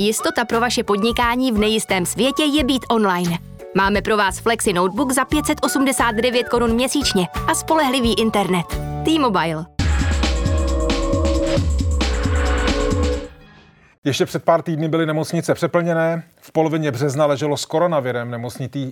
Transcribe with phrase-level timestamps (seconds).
[0.00, 3.38] Jistota pro vaše podnikání v nejistém světě je být online.
[3.76, 8.66] Máme pro vás Flexi Notebook za 589 korun měsíčně a spolehlivý internet.
[9.04, 9.77] T-Mobile.
[14.04, 16.22] Ještě před pár týdny byly nemocnice přeplněné.
[16.40, 18.34] V polovině března leželo s koronavirem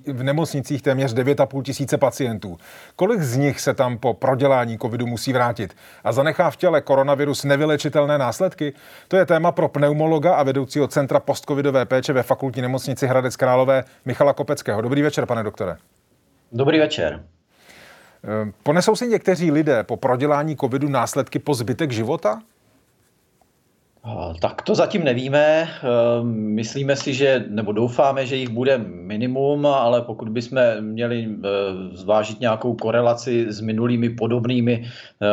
[0.06, 2.56] v nemocnicích téměř 9,5 tisíce pacientů.
[2.96, 5.76] Kolik z nich se tam po prodělání covidu musí vrátit?
[6.04, 8.72] A zanechá v těle koronavirus nevylečitelné následky?
[9.08, 13.84] To je téma pro pneumologa a vedoucího Centra postcovidové péče ve fakultní nemocnici Hradec Králové
[14.04, 14.82] Michala Kopeckého.
[14.82, 15.76] Dobrý večer, pane doktore.
[16.52, 17.22] Dobrý večer.
[18.24, 22.40] Ehm, ponesou si někteří lidé po prodělání covidu následky po zbytek života?
[24.40, 25.68] Tak to zatím nevíme.
[25.82, 31.48] Ehm, myslíme si, že, nebo doufáme, že jich bude minimum, ale pokud bychom měli eh,
[31.96, 35.26] zvážit nějakou korelaci s minulými podobnými eh,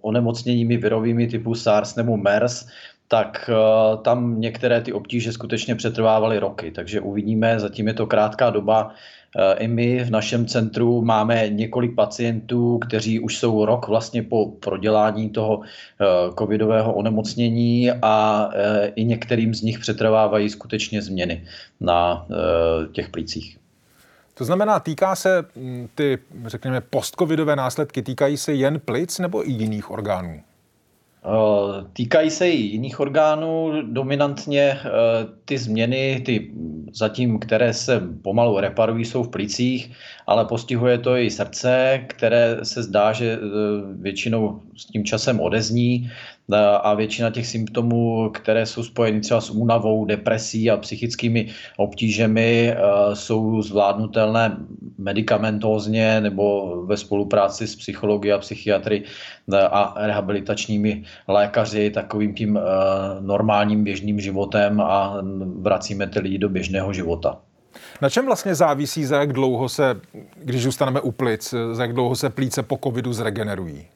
[0.00, 2.66] onemocněními virovými typu SARS nebo MERS,
[3.12, 6.70] tak eh, tam některé ty obtíže skutečně přetrvávaly roky.
[6.70, 8.94] Takže uvidíme, zatím je to krátká doba.
[9.36, 14.46] Eh, I my v našem centru máme několik pacientů, kteří už jsou rok vlastně po
[14.46, 16.04] prodělání toho eh,
[16.38, 18.48] covidového onemocnění a
[18.94, 21.44] i některým z nich přetrvávají skutečně změny
[21.80, 22.26] na
[22.92, 23.58] těch plících.
[24.34, 29.52] To znamená, týká se hm, ty, řekněme, postcovidové následky, týkají se jen plic nebo i
[29.52, 30.42] jiných orgánů?
[31.24, 34.62] Eh, týkají se i jiných orgánů, dominantně.
[34.62, 34.80] Eh,
[35.44, 36.50] ty změny, ty
[36.92, 39.90] zatím, které se pomalu reparují, jsou v plicích,
[40.26, 43.38] ale postihuje to i srdce, které se zdá, že eh,
[43.94, 46.10] většinou s tím časem odezní.
[46.82, 52.74] A většina těch symptomů, které jsou spojeny třeba s únavou, depresí a psychickými obtížemi,
[53.14, 54.56] jsou zvládnutelné
[55.02, 59.02] medicamentózně nebo ve spolupráci s psychologi a psychiatry
[59.56, 62.58] a rehabilitačními lékaři takovým tím
[63.20, 65.16] normálním běžným životem a
[65.60, 67.38] vracíme ty lidi do běžného života.
[68.02, 70.00] Na čem vlastně závisí, za jak dlouho se,
[70.36, 73.86] když zůstaneme u plic, za jak dlouho se plíce po covidu zregenerují?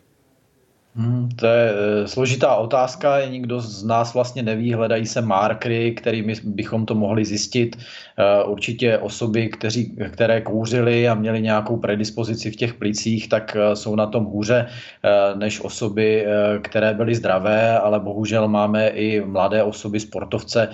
[0.99, 6.35] Hmm, to je e, složitá otázka, nikdo z nás vlastně neví, hledají se markery, kterými
[6.45, 7.77] bychom to mohli zjistit.
[7.77, 13.77] E, určitě osoby, kteří, které kouřily a měly nějakou predispozici v těch plicích, tak e,
[13.77, 14.67] jsou na tom hůře
[15.35, 16.27] než osoby,
[16.63, 20.69] které byly zdravé, ale bohužel máme i mladé osoby, sportovce,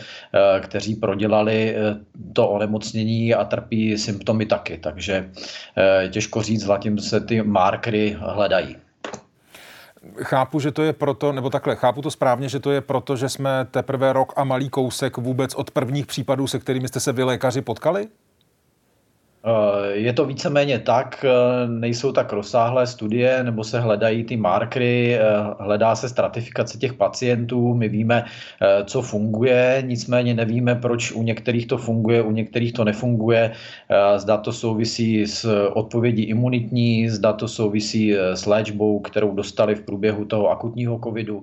[0.61, 1.77] kteří prodělali
[2.33, 4.79] to onemocnění a trpí symptomy taky.
[4.79, 5.31] Takže
[6.11, 8.77] těžko říct, zatím se ty markery hledají
[10.23, 13.29] chápu, že to je proto, nebo takhle, chápu to správně, že to je proto, že
[13.29, 17.25] jsme teprve rok a malý kousek vůbec od prvních případů, se kterými jste se vy
[17.25, 18.09] lékaři potkali?
[19.45, 25.15] Eh, je to víceméně tak, eh, nejsou tak rozsáhlé studie, nebo se hledají ty markery,
[25.15, 25.21] eh,
[25.59, 28.25] hledá se stratifikace těch pacientů, my víme,
[28.85, 33.53] co funguje, nicméně nevíme, proč u některých to funguje, u některých to nefunguje,
[34.17, 40.25] zda to souvisí s odpovědí imunitní, zda to souvisí s léčbou, kterou dostali v průběhu
[40.25, 41.43] toho akutního covidu.